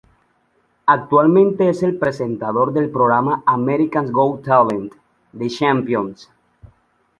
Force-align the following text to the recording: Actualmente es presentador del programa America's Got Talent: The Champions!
Actualmente 0.87 1.69
es 1.69 1.85
presentador 1.99 2.73
del 2.73 2.89
programa 2.89 3.43
America's 3.45 4.09
Got 4.11 4.43
Talent: 4.43 4.93
The 5.37 5.47
Champions! 5.47 6.27